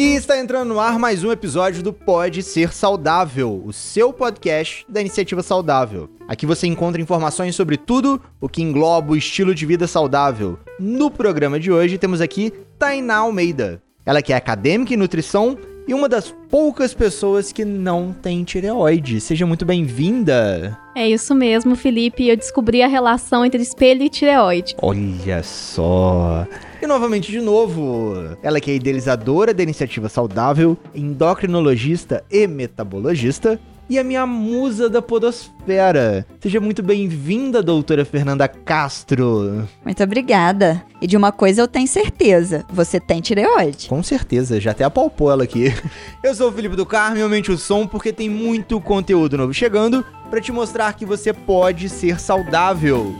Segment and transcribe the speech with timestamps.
[0.00, 4.86] E está entrando no ar mais um episódio do Pode Ser Saudável, o seu podcast
[4.88, 6.08] da iniciativa saudável.
[6.26, 10.58] Aqui você encontra informações sobre tudo o que engloba o estilo de vida saudável.
[10.78, 13.82] No programa de hoje temos aqui Tainá Almeida.
[14.06, 19.20] Ela que é acadêmica em nutrição e uma das poucas pessoas que não tem tireoide.
[19.20, 20.78] Seja muito bem-vinda.
[20.96, 22.26] É isso mesmo, Felipe.
[22.26, 24.74] Eu descobri a relação entre espelho e tireoide.
[24.80, 26.46] Olha só.
[26.82, 33.60] E novamente de novo, ela que é idealizadora da iniciativa saudável, endocrinologista e metabologista,
[33.90, 36.24] e a minha musa da podosfera.
[36.40, 39.68] Seja muito bem-vinda, doutora Fernanda Castro.
[39.84, 40.82] Muito obrigada.
[41.02, 43.88] E de uma coisa eu tenho certeza, você tem tireoide.
[43.88, 45.74] Com certeza, já até apalpou ela aqui.
[46.24, 50.04] Eu sou o Felipe do Carmo, aumente o som porque tem muito conteúdo novo chegando
[50.30, 53.12] para te mostrar que você pode ser saudável.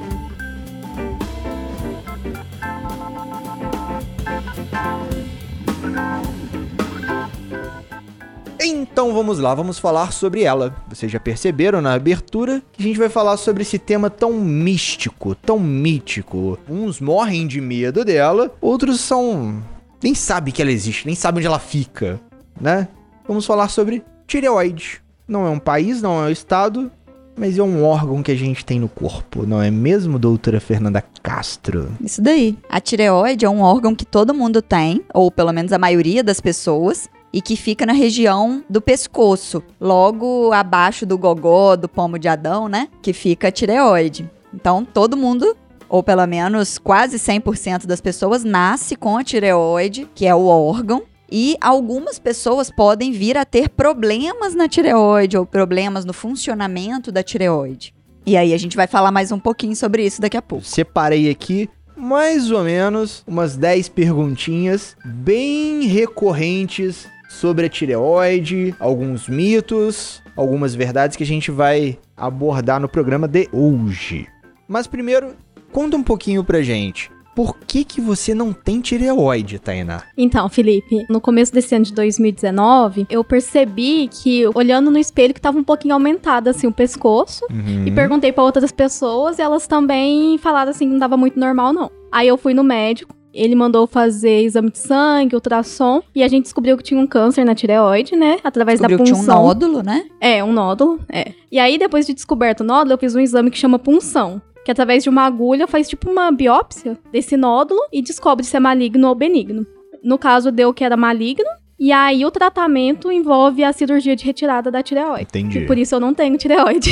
[8.71, 10.74] Então vamos lá, vamos falar sobre ela.
[10.88, 15.35] Vocês já perceberam na abertura que a gente vai falar sobre esse tema tão místico,
[15.35, 16.57] tão mítico.
[16.68, 19.60] Uns morrem de medo dela, outros são.
[20.01, 22.21] nem sabem que ela existe, nem sabem onde ela fica,
[22.60, 22.87] né?
[23.27, 25.02] Vamos falar sobre tireoide.
[25.27, 26.90] Não é um país, não é um estado,
[27.37, 31.02] mas é um órgão que a gente tem no corpo, não é mesmo, doutora Fernanda
[31.23, 31.88] Castro?
[32.01, 32.57] Isso daí.
[32.68, 36.40] A tireoide é um órgão que todo mundo tem, ou pelo menos a maioria das
[36.40, 42.29] pessoas, e que fica na região do pescoço, logo abaixo do gogó, do pomo de
[42.29, 42.89] Adão, né?
[43.03, 44.29] Que fica a tireoide.
[44.53, 45.57] Então, todo mundo,
[45.89, 51.03] ou pelo menos quase 100% das pessoas, nasce com a tireoide, que é o órgão.
[51.33, 57.23] E algumas pessoas podem vir a ter problemas na tireoide ou problemas no funcionamento da
[57.23, 57.95] tireoide.
[58.27, 60.65] E aí a gente vai falar mais um pouquinho sobre isso daqui a pouco.
[60.65, 70.21] Separei aqui mais ou menos umas 10 perguntinhas bem recorrentes sobre a tireoide, alguns mitos,
[70.37, 74.27] algumas verdades que a gente vai abordar no programa de hoje.
[74.67, 75.37] Mas primeiro,
[75.71, 77.09] conta um pouquinho pra gente.
[77.37, 80.03] Por que que você não tem tireoide, Tainá?
[80.19, 85.41] Então, Felipe, no começo desse ano de 2019, eu percebi que, olhando no espelho, que
[85.41, 87.47] tava um pouquinho aumentado, assim, o pescoço.
[87.49, 87.87] Uhum.
[87.87, 91.73] E perguntei pra outras pessoas e elas também falaram, assim, que não tava muito normal,
[91.73, 91.91] não.
[92.11, 96.45] Aí eu fui no médico, ele mandou fazer exame de sangue, ultrassom, e a gente
[96.45, 98.39] descobriu que tinha um câncer na tireoide, né?
[98.43, 99.25] Através Descobriu da que punção.
[99.25, 100.05] tinha um nódulo, né?
[100.21, 101.33] É, um nódulo, é.
[101.51, 104.41] E aí, depois de descoberto o nódulo, eu fiz um exame que chama punção.
[104.65, 108.61] Que através de uma agulha faz tipo uma biópsia desse nódulo e descobre se é
[108.61, 109.67] maligno ou benigno.
[110.03, 111.49] No caso, deu que era maligno.
[111.79, 115.29] E aí, o tratamento envolve a cirurgia de retirada da tireoide.
[115.31, 115.61] Entendi.
[115.61, 116.91] E por isso eu não tenho tireoide.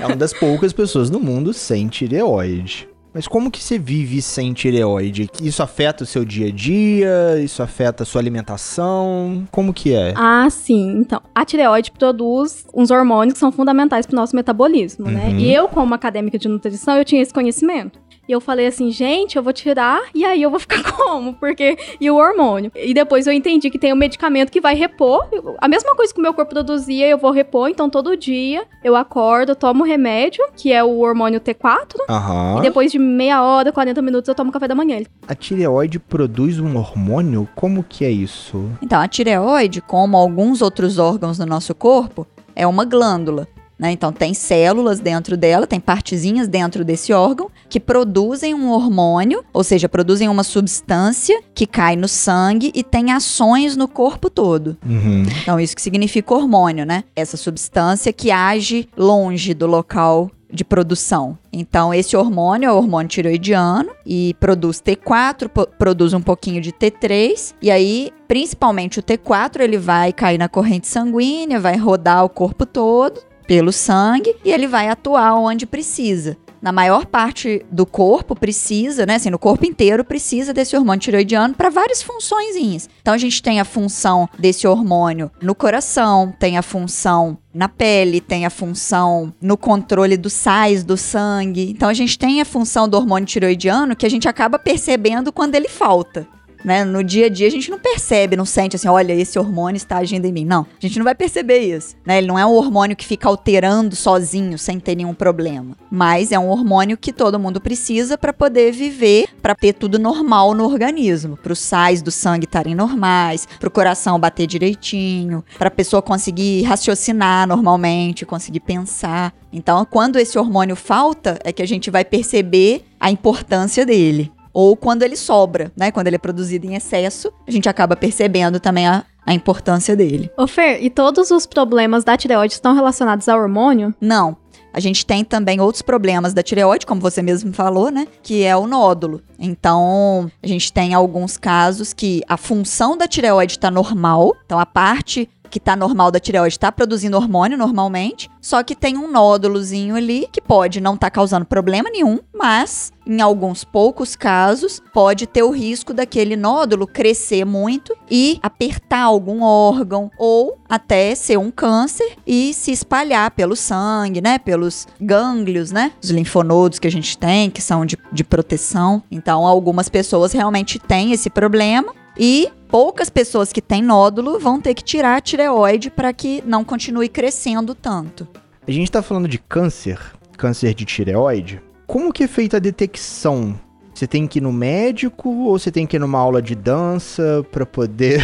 [0.00, 2.88] É uma das poucas pessoas no mundo sem tireoide.
[3.16, 5.30] Mas como que você vive sem tireoide?
[5.42, 7.40] Isso afeta o seu dia a dia?
[7.42, 9.48] Isso afeta a sua alimentação?
[9.50, 10.12] Como que é?
[10.14, 10.98] Ah, sim.
[10.98, 15.28] Então, a tireoide produz uns hormônios que são fundamentais para o nosso metabolismo, né?
[15.28, 15.38] Uhum.
[15.38, 17.98] E eu, como acadêmica de nutrição, eu tinha esse conhecimento.
[18.28, 21.34] E eu falei assim, gente, eu vou tirar e aí eu vou ficar como?
[21.34, 21.76] Porque.
[22.00, 22.72] E o hormônio.
[22.74, 25.26] E depois eu entendi que tem um medicamento que vai repor.
[25.58, 27.68] A mesma coisa que o meu corpo produzia, eu vou repor.
[27.68, 31.96] Então todo dia eu acordo, tomo remédio, que é o hormônio T4.
[32.08, 32.58] Aham.
[32.58, 35.02] E depois de meia hora, 40 minutos, eu tomo café da manhã.
[35.28, 37.48] A tireoide produz um hormônio?
[37.54, 38.70] Como que é isso?
[38.80, 43.46] Então, a tireoide, como alguns outros órgãos do nosso corpo, é uma glândula.
[43.78, 43.92] Né?
[43.92, 49.62] Então, tem células dentro dela, tem partezinhas dentro desse órgão que produzem um hormônio, ou
[49.62, 54.76] seja, produzem uma substância que cai no sangue e tem ações no corpo todo.
[54.84, 55.24] Uhum.
[55.42, 57.04] Então, isso que significa hormônio, né?
[57.14, 61.36] Essa substância que age longe do local de produção.
[61.52, 66.72] Então, esse hormônio é o hormônio tiroidiano e produz T4, po- produz um pouquinho de
[66.72, 72.28] T3, e aí, principalmente o T4, ele vai cair na corrente sanguínea, vai rodar o
[72.28, 76.36] corpo todo pelo sangue e ele vai atuar onde precisa.
[76.60, 79.16] Na maior parte do corpo precisa, né?
[79.16, 82.88] Assim, no corpo inteiro precisa desse hormônio tiroidiano para várias funçõezinhas.
[83.00, 88.20] Então a gente tem a função desse hormônio no coração, tem a função na pele,
[88.20, 91.70] tem a função no controle dos sais do sangue.
[91.70, 95.54] Então a gente tem a função do hormônio tiroidiano que a gente acaba percebendo quando
[95.54, 96.26] ele falta.
[96.66, 96.84] Né?
[96.84, 99.98] No dia a dia a gente não percebe, não sente assim, olha, esse hormônio está
[99.98, 100.44] agindo em mim.
[100.44, 101.94] Não, a gente não vai perceber isso.
[102.04, 102.18] Né?
[102.18, 105.76] Ele não é um hormônio que fica alterando sozinho, sem ter nenhum problema.
[105.88, 110.54] Mas é um hormônio que todo mundo precisa para poder viver, para ter tudo normal
[110.54, 111.36] no organismo.
[111.36, 116.02] Para os sais do sangue estarem normais, para o coração bater direitinho, para a pessoa
[116.02, 119.32] conseguir raciocinar normalmente, conseguir pensar.
[119.52, 124.32] Então, quando esse hormônio falta, é que a gente vai perceber a importância dele.
[124.56, 125.90] Ou quando ele sobra, né?
[125.90, 130.30] Quando ele é produzido em excesso, a gente acaba percebendo também a, a importância dele.
[130.34, 133.94] Ô Fer, e todos os problemas da tireoide estão relacionados ao hormônio?
[134.00, 134.34] Não.
[134.72, 138.06] A gente tem também outros problemas da tireoide, como você mesmo falou, né?
[138.22, 139.22] Que é o nódulo.
[139.38, 144.66] Então, a gente tem alguns casos que a função da tireoide está normal, então a
[144.66, 149.96] parte que tá normal da tireoide tá produzindo hormônio normalmente, só que tem um nódulozinho
[149.96, 155.26] ali que pode não estar tá causando problema nenhum, mas em alguns poucos casos pode
[155.26, 161.50] ter o risco daquele nódulo crescer muito e apertar algum órgão ou até ser um
[161.50, 167.16] câncer e se espalhar pelo sangue, né, pelos gânglios, né, os linfonodos que a gente
[167.16, 169.02] tem, que são de, de proteção.
[169.10, 174.74] Então, algumas pessoas realmente têm esse problema e poucas pessoas que têm nódulo vão ter
[174.74, 178.26] que tirar a tireoide para que não continue crescendo tanto.
[178.66, 179.98] A gente está falando de câncer,
[180.36, 181.60] câncer de tireoide.
[181.86, 183.58] Como que é feita a detecção?
[183.94, 187.46] Você tem que ir no médico ou você tem que ir numa aula de dança
[187.50, 188.20] para poder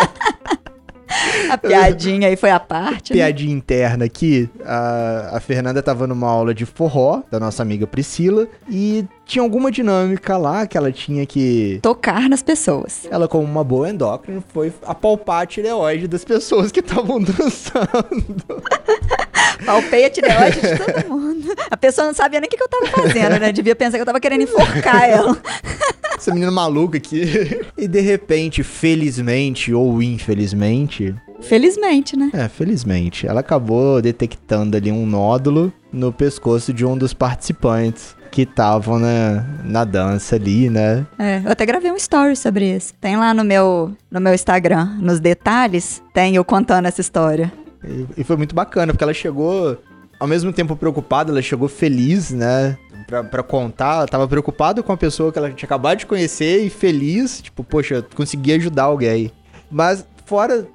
[1.50, 3.12] A piadinha aí foi a parte.
[3.12, 3.18] Né?
[3.18, 4.48] Piadinha interna aqui.
[4.64, 9.70] A, a Fernanda tava numa aula de forró da nossa amiga Priscila e tinha alguma
[9.70, 11.78] dinâmica lá que ela tinha que.
[11.82, 13.06] Tocar nas pessoas.
[13.10, 18.62] Ela, como uma boa endócrina, foi apalpar a tireoide das pessoas que estavam dançando.
[19.64, 21.54] Palpei a tireoide de todo mundo.
[21.70, 23.52] A pessoa não sabia nem o que, que eu tava fazendo, né?
[23.52, 25.36] Devia pensar que eu tava querendo enforcar ela.
[26.16, 27.60] Essa menina maluca aqui.
[27.76, 31.14] E de repente, felizmente ou infelizmente.
[31.42, 32.30] Felizmente, né?
[32.32, 33.26] É, felizmente.
[33.26, 39.44] Ela acabou detectando ali um nódulo no pescoço de um dos participantes que estavam né,
[39.64, 41.06] na dança ali, né?
[41.18, 42.92] É, eu até gravei um story sobre isso.
[43.00, 47.52] Tem lá no meu, no meu Instagram, nos detalhes, tem eu contando essa história.
[48.16, 49.78] E, foi muito bacana, porque ela chegou
[50.18, 52.76] ao mesmo tempo preocupada, ela chegou feliz, né?
[53.06, 56.64] Pra, pra contar, ela tava preocupada com a pessoa que ela tinha acabado de conhecer
[56.64, 59.30] e feliz, tipo, poxa, consegui ajudar alguém.
[59.70, 60.66] Mas fora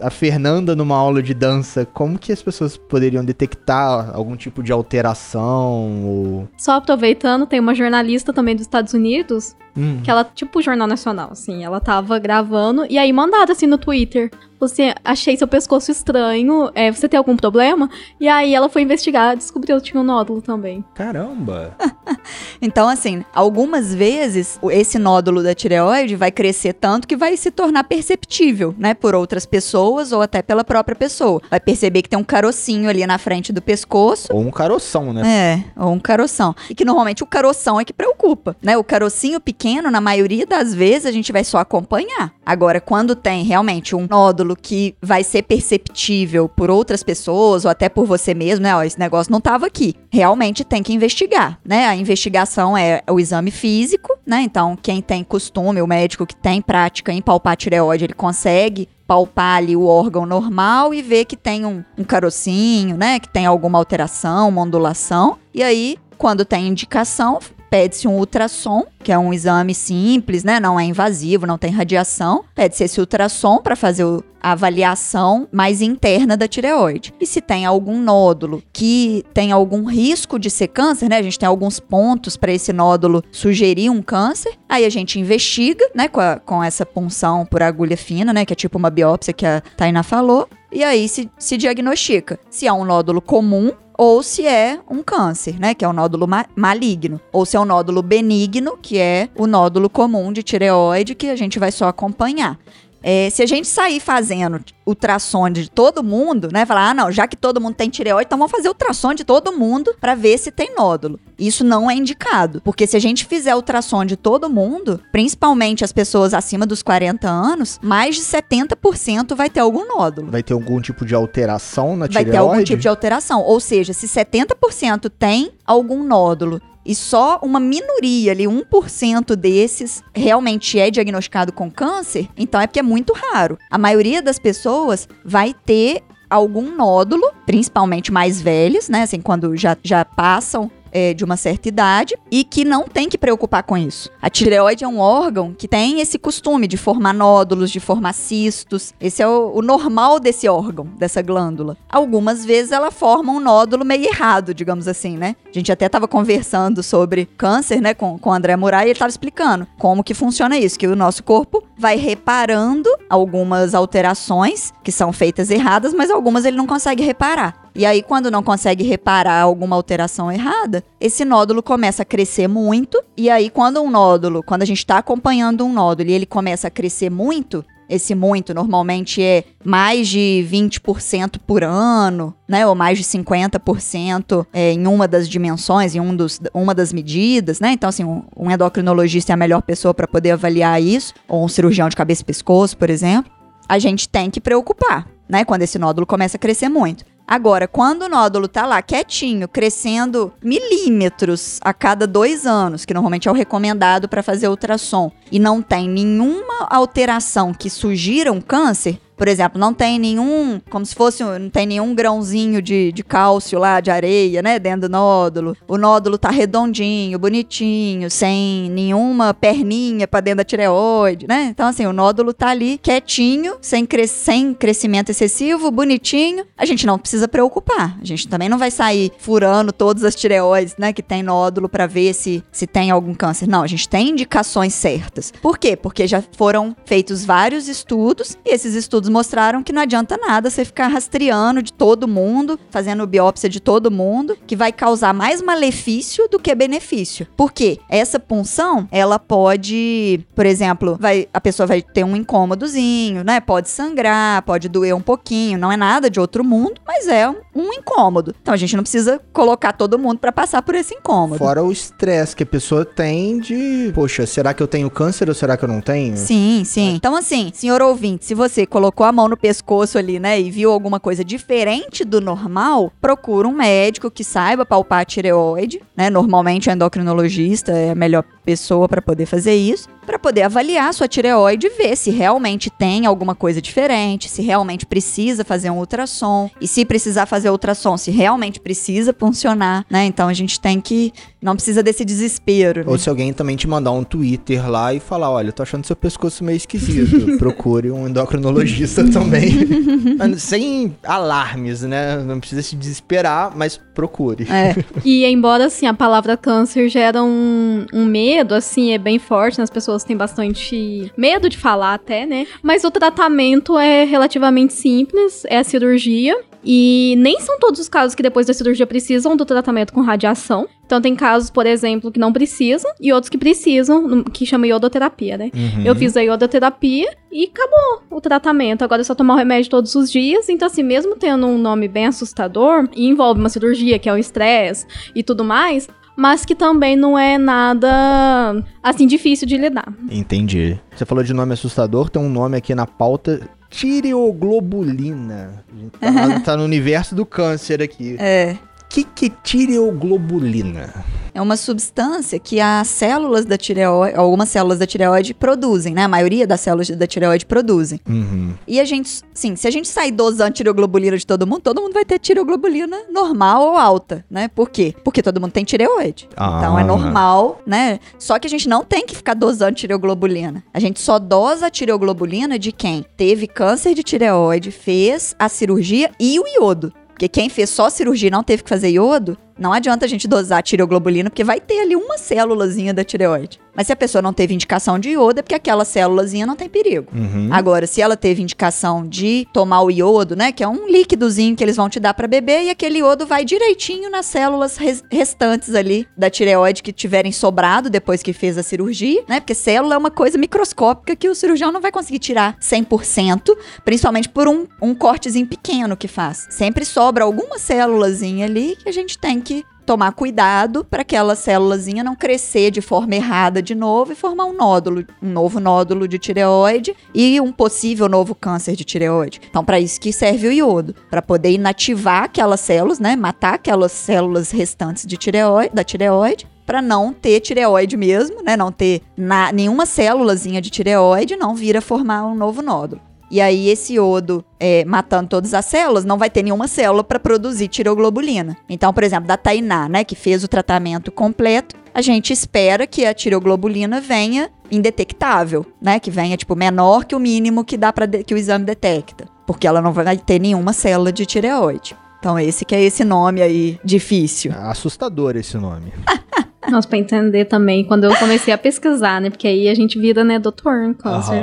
[0.00, 4.72] a Fernanda numa aula de dança, como que as pessoas poderiam detectar algum tipo de
[4.72, 6.04] alteração?
[6.04, 6.48] Ou...
[6.56, 10.00] Só aproveitando, tem uma jornalista também dos Estados Unidos, hum.
[10.02, 14.30] que ela, tipo, Jornal Nacional, assim, ela tava gravando e aí mandada assim no Twitter.
[14.60, 17.88] Você achei seu pescoço estranho, é, você tem algum problema?
[18.20, 20.84] E aí ela foi investigar, descobriu que tinha um nódulo também.
[20.94, 21.76] Caramba!
[22.60, 27.84] então, assim, algumas vezes esse nódulo da tireoide vai crescer tanto que vai se tornar
[27.84, 31.40] perceptível, né, por outras pessoas ou até pela própria pessoa.
[31.48, 34.26] Vai perceber que tem um carocinho ali na frente do pescoço.
[34.32, 35.64] Ou um caroção, né?
[35.76, 36.54] É, ou um caroção.
[36.68, 38.76] E que normalmente o caroção é que preocupa, né?
[38.76, 42.32] O carocinho pequeno, na maioria das vezes, a gente vai só acompanhar.
[42.44, 47.88] Agora, quando tem realmente um nódulo que vai ser perceptível por outras pessoas ou até
[47.88, 48.74] por você mesmo, né?
[48.74, 49.94] Ó, esse negócio não estava aqui.
[50.10, 51.86] Realmente tem que investigar, né?
[51.86, 54.40] A investigação é o exame físico, né?
[54.42, 59.56] Então, quem tem costume, o médico que tem prática em palpar tireoide, ele consegue palpar
[59.56, 63.18] ali o órgão normal e ver que tem um, um carocinho, né?
[63.18, 65.38] Que tem alguma alteração, uma ondulação.
[65.54, 67.38] E aí, quando tem indicação,
[67.70, 70.60] pede-se um ultrassom, que é um exame simples, né?
[70.60, 72.44] Não é invasivo, não tem radiação.
[72.54, 74.04] Pede-se esse ultrassom para fazer
[74.40, 77.12] a avaliação mais interna da tireoide.
[77.20, 81.18] E se tem algum nódulo que tem algum risco de ser câncer, né?
[81.18, 84.52] A gente tem alguns pontos para esse nódulo sugerir um câncer.
[84.68, 86.08] Aí a gente investiga, né?
[86.08, 88.44] Com, a, com essa punção por agulha fina, né?
[88.44, 90.48] Que é tipo uma biópsia que a Taina falou.
[90.70, 95.58] E aí se, se diagnostica se é um nódulo comum ou se é um câncer,
[95.58, 99.28] né, que é um nódulo ma maligno, ou se é um nódulo benigno, que é
[99.34, 102.56] o nódulo comum de tireoide que a gente vai só acompanhar.
[103.02, 106.64] É, se a gente sair fazendo ultrassom de todo mundo, né?
[106.64, 109.52] Falar, ah, não, já que todo mundo tem tireoide, então vamos fazer ultrassom de todo
[109.52, 111.20] mundo para ver se tem nódulo.
[111.38, 115.92] Isso não é indicado, porque se a gente fizer ultrassom de todo mundo, principalmente as
[115.92, 120.30] pessoas acima dos 40 anos, mais de 70% vai ter algum nódulo.
[120.30, 122.30] Vai ter algum tipo de alteração na tireoide?
[122.30, 123.42] Vai ter algum tipo de alteração.
[123.42, 130.78] Ou seja, se 70% tem algum nódulo e só uma minoria ali, 1% desses, realmente
[130.78, 133.58] é diagnosticado com câncer, então é porque é muito raro.
[133.70, 139.02] A maioria das pessoas vai ter algum nódulo, principalmente mais velhos, né?
[139.02, 143.18] Assim, quando já, já passam é, de uma certa idade e que não tem que
[143.18, 144.10] preocupar com isso.
[144.20, 148.94] A tireoide é um órgão que tem esse costume de formar nódulos, de formar cistos.
[149.00, 151.76] Esse é o, o normal desse órgão, dessa glândula.
[151.88, 155.36] Algumas vezes ela forma um nódulo meio errado, digamos assim, né?
[155.48, 158.92] A gente até estava conversando sobre câncer, né, com, com o André Murai, e ele
[158.92, 164.92] estava explicando como que funciona isso, que o nosso corpo vai reparando algumas alterações que
[164.92, 167.67] são feitas erradas, mas algumas ele não consegue reparar.
[167.78, 173.00] E aí, quando não consegue reparar alguma alteração errada, esse nódulo começa a crescer muito.
[173.16, 176.66] E aí, quando um nódulo, quando a gente está acompanhando um nódulo e ele começa
[176.66, 182.66] a crescer muito, esse muito normalmente é mais de 20% por ano, né?
[182.66, 187.60] Ou mais de 50% é, em uma das dimensões, em um dos, uma das medidas,
[187.60, 187.70] né?
[187.70, 191.48] Então, assim, um, um endocrinologista é a melhor pessoa para poder avaliar isso, ou um
[191.48, 193.30] cirurgião de cabeça e pescoço, por exemplo.
[193.68, 195.44] A gente tem que preocupar, né?
[195.44, 197.04] Quando esse nódulo começa a crescer muito.
[197.28, 203.28] Agora, quando o nódulo tá lá quietinho, crescendo milímetros a cada dois anos, que normalmente
[203.28, 208.98] é o recomendado para fazer ultrassom, e não tem nenhuma alteração que sugira um câncer,
[209.18, 213.58] por exemplo, não tem nenhum, como se fosse, não tem nenhum grãozinho de, de cálcio
[213.58, 215.56] lá, de areia, né, dentro do nódulo.
[215.66, 221.48] O nódulo tá redondinho, bonitinho, sem nenhuma perninha pra dentro da tireoide, né?
[221.50, 226.44] Então, assim, o nódulo tá ali quietinho, sem, sem crescimento excessivo, bonitinho.
[226.56, 227.98] A gente não precisa preocupar.
[228.00, 231.86] A gente também não vai sair furando todas as tireoides, né, que tem nódulo para
[231.86, 233.48] ver se, se tem algum câncer.
[233.48, 235.32] Não, a gente tem indicações certas.
[235.42, 235.76] Por quê?
[235.76, 240.50] Porque já foram feitos vários estudos e esses estudos estudos mostraram que não adianta nada
[240.50, 245.42] você ficar rastreando de todo mundo, fazendo biópsia de todo mundo, que vai causar mais
[245.42, 247.26] malefício do que benefício.
[247.36, 247.78] Por quê?
[247.88, 253.40] Essa punção, ela pode, por exemplo, vai, a pessoa vai ter um incômodozinho, né?
[253.40, 257.36] Pode sangrar, pode doer um pouquinho, não é nada de outro mundo, mas é um,
[257.54, 258.34] um incômodo.
[258.40, 261.38] Então a gente não precisa colocar todo mundo para passar por esse incômodo.
[261.38, 265.34] Fora o estresse que a pessoa tem de, poxa, será que eu tenho câncer ou
[265.34, 266.16] será que eu não tenho?
[266.16, 266.94] Sim, sim.
[266.94, 270.50] Então assim, senhor ouvinte, se você colocou colocou a mão no pescoço ali, né, e
[270.50, 276.10] viu alguma coisa diferente do normal, procura um médico que saiba palpar a tireoide, né?
[276.10, 280.92] Normalmente o endocrinologista é a melhor pessoa para poder fazer isso, para poder avaliar a
[280.92, 285.76] sua tireoide e ver se realmente tem alguma coisa diferente, se realmente precisa fazer um
[285.76, 290.06] ultrassom e se precisar fazer ultrassom, se realmente precisa funcionar, né?
[290.06, 292.84] Então a gente tem que não precisa desse desespero.
[292.86, 292.98] Ou né?
[292.98, 296.42] se alguém também te mandar um Twitter lá e falar, olha, tô achando seu pescoço
[296.42, 299.50] meio esquisito, procure um endocrinologista também.
[300.38, 302.18] Sem alarmes, né?
[302.18, 304.46] Não precisa se desesperar, mas procure.
[304.50, 304.74] É.
[305.04, 309.58] e embora assim a palavra câncer gera um, um medo medo, assim, é bem forte,
[309.58, 309.64] né?
[309.64, 312.46] as pessoas têm bastante medo de falar até, né?
[312.62, 316.36] Mas o tratamento é relativamente simples, é a cirurgia.
[316.64, 320.68] E nem são todos os casos que depois da cirurgia precisam do tratamento com radiação.
[320.88, 325.36] Então tem casos, por exemplo, que não precisam e outros que precisam, que chama iodoterapia,
[325.36, 325.50] né?
[325.54, 325.84] Uhum.
[325.84, 328.82] Eu fiz a iodoterapia e acabou o tratamento.
[328.82, 330.48] Agora é só tomar o remédio todos os dias.
[330.48, 334.16] Então, assim, mesmo tendo um nome bem assustador, e envolve uma cirurgia, que é o
[334.16, 339.92] estresse e tudo mais, mas que também não é nada assim difícil de lidar.
[340.10, 340.80] Entendi.
[340.96, 345.64] Você falou de nome assustador, tem um nome aqui na pauta tireoglobulina.
[346.00, 348.16] Tá, tá no universo do câncer aqui.
[348.18, 348.56] É.
[348.98, 350.92] O que, que é tireoglobulina?
[351.38, 356.02] é uma substância que as células da tireoide, algumas células da tireoide produzem, né?
[356.02, 358.00] A maioria das células da tireoide produzem.
[358.08, 358.54] Uhum.
[358.66, 361.92] E a gente, sim, se a gente sair dosando tireoglobulina de todo mundo, todo mundo
[361.92, 364.48] vai ter tireoglobulina normal ou alta, né?
[364.48, 364.92] Por quê?
[365.04, 366.28] Porque todo mundo tem tireoide.
[366.36, 366.56] Ah.
[366.58, 368.00] Então é normal, né?
[368.18, 370.64] Só que a gente não tem que ficar dosando tireoglobulina.
[370.74, 376.10] A gente só dosa a tireoglobulina de quem teve câncer de tireoide, fez a cirurgia
[376.18, 376.92] e o iodo.
[377.18, 380.28] Porque quem fez só cirurgia e não teve que fazer iodo, não adianta a gente
[380.28, 383.58] dosar tireoglobulina, porque vai ter ali uma célulazinha da tireoide.
[383.74, 386.68] Mas se a pessoa não teve indicação de iodo, é porque aquela célulazinha não tem
[386.68, 387.06] perigo.
[387.14, 387.48] Uhum.
[387.52, 391.62] Agora, se ela teve indicação de tomar o iodo, né, que é um líquidozinho que
[391.62, 395.76] eles vão te dar para beber, e aquele iodo vai direitinho nas células res restantes
[395.76, 399.38] ali da tireoide que tiverem sobrado depois que fez a cirurgia, né?
[399.38, 404.28] Porque célula é uma coisa microscópica que o cirurgião não vai conseguir tirar 100%, principalmente
[404.28, 406.48] por um, um cortezinho pequeno que faz.
[406.50, 409.47] Sempre sobra alguma célulazinha ali que a gente tem que
[409.88, 414.52] tomar cuidado para aquela célulazinha não crescer de forma errada de novo e formar um
[414.52, 419.40] nódulo, um novo nódulo de tireoide e um possível novo câncer de tireoide.
[419.48, 423.92] Então, para isso que serve o iodo, para poder inativar aquelas células, né, matar aquelas
[423.92, 428.54] células restantes de tireoide, da tireoide para não ter tireoide mesmo, né?
[428.54, 433.00] Não ter na, nenhuma célulazinha de tireoide, não vir a formar um novo nódulo.
[433.30, 437.18] E aí, esse iodo, é, matando todas as células, não vai ter nenhuma célula para
[437.18, 438.56] produzir tireoglobulina.
[438.68, 443.04] Então, por exemplo, da Tainá, né, que fez o tratamento completo, a gente espera que
[443.04, 448.06] a tireoglobulina venha indetectável, né, que venha tipo menor que o mínimo que dá para
[448.06, 451.96] que o exame detecta, porque ela não vai ter nenhuma célula de tireoide.
[452.18, 454.52] Então, esse que é esse nome aí difícil.
[454.52, 455.92] É assustador esse nome.
[456.70, 459.30] Nossa, pra entender também, quando eu comecei a pesquisar, né?
[459.30, 461.42] Porque aí a gente vira, né, doutor em câncer.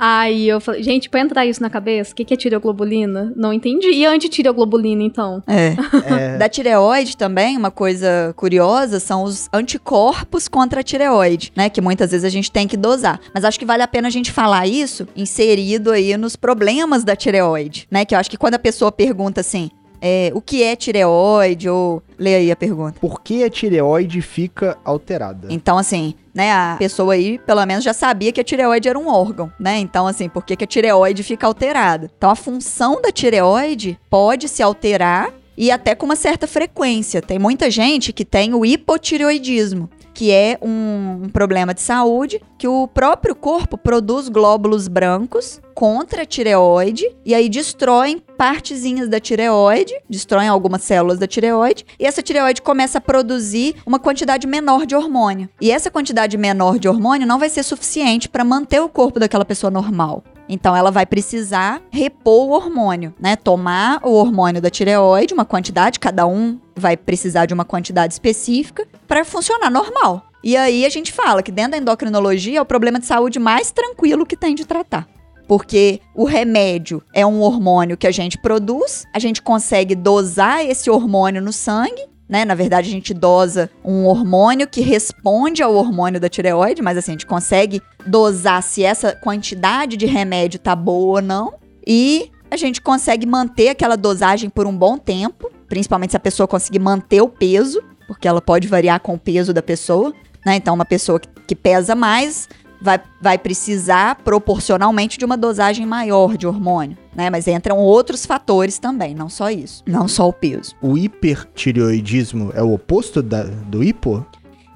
[0.00, 3.32] Aí eu falei, gente, pra entrar isso na cabeça, o que, que é tireoglobulina?
[3.36, 3.88] Não entendi.
[3.90, 5.42] E antitireoglobulina, então?
[5.46, 5.74] É.
[6.06, 11.68] É, Da tireoide também, uma coisa curiosa são os anticorpos contra a tireoide, né?
[11.68, 13.20] Que muitas vezes a gente tem que dosar.
[13.34, 17.14] Mas acho que vale a pena a gente falar isso inserido aí nos problemas da
[17.16, 18.04] tireoide, né?
[18.04, 21.68] Que eu acho que quando a pessoa pergunta assim, é, o que é tireoide?
[21.68, 22.98] Ou lê aí a pergunta.
[23.00, 25.48] por que a tireoide fica alterada?
[25.50, 29.08] Então, assim, né, a pessoa aí, pelo menos, já sabia que a tireoide era um
[29.08, 29.78] órgão, né?
[29.78, 32.10] Então, assim, por que, que a tireoide fica alterada?
[32.16, 37.20] Então, a função da tireoide pode se alterar e até com uma certa frequência.
[37.20, 42.88] Tem muita gente que tem o hipotireoidismo, que é um, problema de saúde que o
[42.88, 50.48] próprio corpo produz glóbulos brancos contra a tireoide e aí destroem partezinhas da tireoide, destroem
[50.48, 55.48] algumas células da tireoide, e essa tireoide começa a produzir uma quantidade menor de hormônio.
[55.60, 59.44] E essa quantidade menor de hormônio não vai ser suficiente para manter o corpo daquela
[59.44, 60.24] pessoa normal.
[60.48, 63.36] Então ela vai precisar repor o hormônio, né?
[63.36, 68.88] Tomar o hormônio da tireoide, uma quantidade, cada um vai precisar de uma quantidade específica
[69.08, 70.26] para funcionar normal.
[70.44, 73.72] E aí a gente fala que dentro da endocrinologia é o problema de saúde mais
[73.72, 75.08] tranquilo que tem de tratar.
[75.48, 80.90] Porque o remédio é um hormônio que a gente produz, a gente consegue dosar esse
[80.90, 82.44] hormônio no sangue, né?
[82.44, 87.12] Na verdade, a gente dosa um hormônio que responde ao hormônio da tireoide, mas assim,
[87.12, 91.54] a gente consegue dosar se essa quantidade de remédio tá boa ou não.
[91.86, 96.46] E a gente consegue manter aquela dosagem por um bom tempo, principalmente se a pessoa
[96.46, 100.12] conseguir manter o peso, porque ela pode variar com o peso da pessoa,
[100.44, 100.56] né?
[100.56, 102.48] Então, uma pessoa que, pesa mais
[102.80, 107.28] vai, vai precisar proporcionalmente de uma dosagem maior de hormônio, né?
[107.28, 110.74] Mas entram outros fatores também, não só isso, não só o peso.
[110.80, 114.24] O hipertireoidismo é o oposto da- do hipo?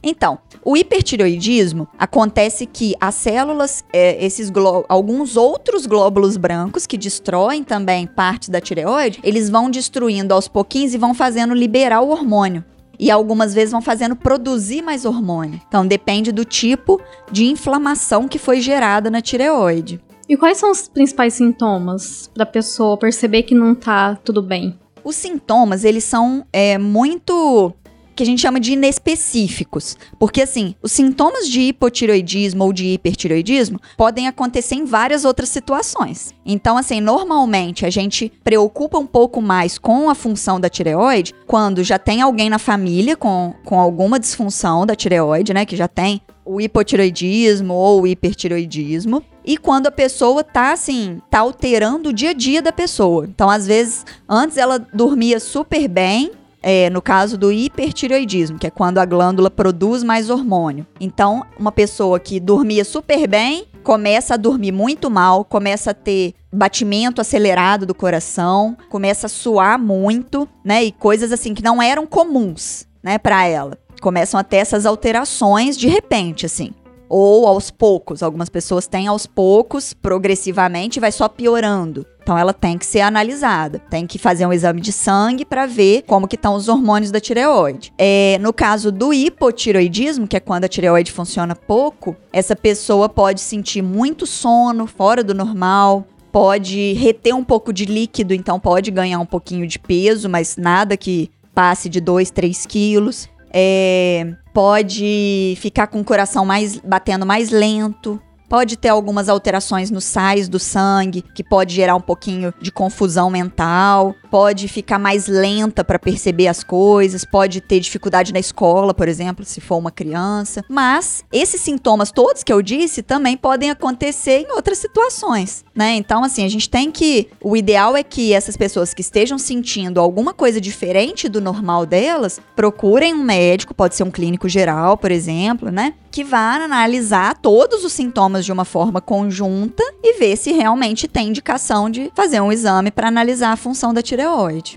[0.05, 4.51] Então, o hipertireoidismo acontece que as células, é, esses
[4.89, 10.93] alguns outros glóbulos brancos que destroem também parte da tireoide, eles vão destruindo aos pouquinhos
[10.93, 12.65] e vão fazendo liberar o hormônio.
[12.99, 15.61] E algumas vezes vão fazendo produzir mais hormônio.
[15.67, 20.01] Então, depende do tipo de inflamação que foi gerada na tireoide.
[20.29, 24.79] E quais são os principais sintomas pra pessoa perceber que não tá tudo bem?
[25.05, 27.75] Os sintomas, eles são é, muito
[28.15, 29.97] que a gente chama de inespecíficos.
[30.19, 36.35] Porque, assim, os sintomas de hipotireoidismo ou de hipertireoidismo podem acontecer em várias outras situações.
[36.45, 41.83] Então, assim, normalmente a gente preocupa um pouco mais com a função da tireoide quando
[41.83, 45.65] já tem alguém na família com, com alguma disfunção da tireoide, né?
[45.65, 49.23] Que já tem o hipotireoidismo ou o hipertireoidismo.
[49.45, 53.27] E quando a pessoa tá assim, tá alterando o dia a dia da pessoa.
[53.27, 56.31] Então, às vezes, antes ela dormia super bem,
[56.63, 60.87] é, no caso do hipertireoidismo, que é quando a glândula produz mais hormônio.
[61.01, 66.35] Então, uma pessoa que dormia super bem começa a dormir muito mal, começa a ter
[66.53, 70.85] batimento acelerado do coração, começa a suar muito, né?
[70.85, 73.77] E coisas assim que não eram comuns, né, para ela.
[74.01, 76.73] Começam a ter essas alterações de repente, assim
[77.15, 78.23] ou aos poucos.
[78.23, 82.07] Algumas pessoas têm aos poucos, progressivamente, vai só piorando.
[82.23, 86.05] Então ela tem que ser analisada, tem que fazer um exame de sangue para ver
[86.07, 87.93] como que estão os hormônios da tireoide.
[87.99, 93.43] É, no caso do hipotireoidismo, que é quando a tireoide funciona pouco, essa pessoa pode
[93.43, 99.19] sentir muito sono, fora do normal, pode reter um pouco de líquido, então pode ganhar
[99.19, 103.29] um pouquinho de peso, mas nada que passe de 2, 3 quilos.
[103.53, 108.21] É, pode ficar com o coração mais batendo mais lento.
[108.49, 113.31] Pode ter algumas alterações nos sais do sangue, que pode gerar um pouquinho de confusão
[113.31, 114.15] mental.
[114.33, 117.23] Pode ficar mais lenta para perceber as coisas.
[117.23, 120.65] Pode ter dificuldade na escola, por exemplo, se for uma criança.
[120.71, 125.97] Mas esses sintomas todos que eu disse também podem acontecer em outras situações, né?
[125.97, 127.29] Então, assim, a gente tem que.
[127.43, 132.41] O ideal é que essas pessoas que estejam sentindo alguma coisa diferente do normal delas
[132.57, 135.93] procurem um médico, pode ser um clínico geral, por exemplo, né?
[136.11, 141.29] Que vá analisar todos os sintomas de uma forma conjunta e ver se realmente tem
[141.29, 144.22] indicação de fazer um exame para analisar a função da tireoide.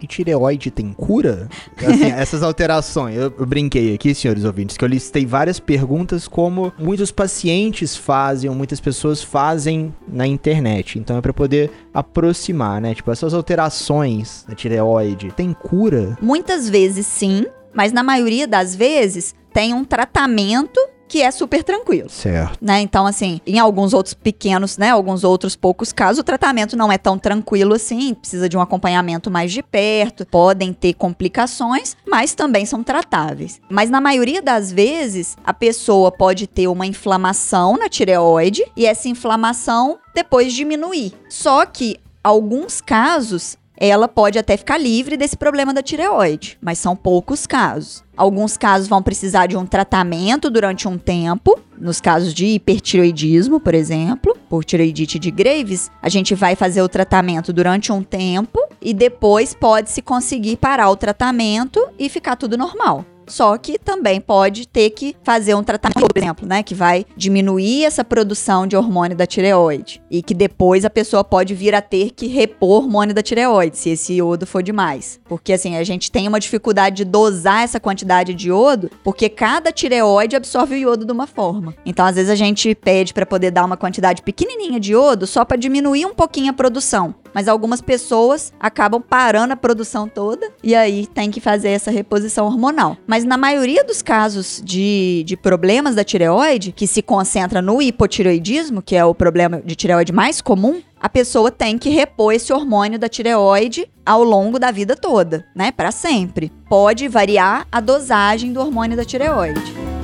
[0.01, 1.47] E tireoide tem cura?
[1.77, 3.15] Assim, essas alterações.
[3.15, 8.49] Eu, eu brinquei aqui, senhores ouvintes, que eu listei várias perguntas como muitos pacientes fazem,
[8.49, 10.99] ou muitas pessoas fazem na internet.
[10.99, 12.93] Então é pra poder aproximar, né?
[12.93, 16.17] Tipo, essas alterações da tireoide tem cura?
[16.21, 22.09] Muitas vezes sim, mas na maioria das vezes tem um tratamento que é super tranquilo.
[22.09, 22.57] Certo.
[22.61, 22.81] Né?
[22.81, 24.89] Então, assim, em alguns outros pequenos, né?
[24.89, 29.29] Alguns outros poucos casos, o tratamento não é tão tranquilo assim, precisa de um acompanhamento
[29.29, 33.59] mais de perto, podem ter complicações, mas também são tratáveis.
[33.69, 39.07] Mas na maioria das vezes, a pessoa pode ter uma inflamação na tireoide e essa
[39.07, 41.13] inflamação depois diminuir.
[41.29, 46.95] Só que alguns casos ela pode até ficar livre desse problema da tireoide, mas são
[46.95, 48.03] poucos casos.
[48.15, 53.73] Alguns casos vão precisar de um tratamento durante um tempo, nos casos de hipertireoidismo, por
[53.73, 58.93] exemplo, por tireoidite de Graves, a gente vai fazer o tratamento durante um tempo e
[58.93, 63.05] depois pode se conseguir parar o tratamento e ficar tudo normal.
[63.27, 67.85] Só que também pode ter que fazer um tratamento, por exemplo, né, que vai diminuir
[67.85, 72.11] essa produção de hormônio da tireoide e que depois a pessoa pode vir a ter
[72.11, 75.19] que repor hormônio da tireoide se esse iodo for demais.
[75.25, 79.71] Porque assim, a gente tem uma dificuldade de dosar essa quantidade de iodo, porque cada
[79.71, 81.75] tireoide absorve o iodo de uma forma.
[81.85, 85.43] Então, às vezes a gente pede para poder dar uma quantidade pequenininha de iodo só
[85.43, 90.73] para diminuir um pouquinho a produção mas algumas pessoas acabam parando a produção toda e
[90.73, 92.95] aí tem que fazer essa reposição hormonal.
[93.05, 98.81] Mas na maioria dos casos de, de problemas da tireoide, que se concentra no hipotireoidismo,
[98.81, 102.97] que é o problema de tireoide mais comum, a pessoa tem que repor esse hormônio
[102.97, 105.71] da tireoide ao longo da vida toda, né?
[105.71, 106.51] Para sempre.
[106.69, 109.94] Pode variar a dosagem do hormônio da tireoide.